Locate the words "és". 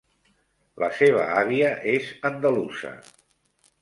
1.93-2.09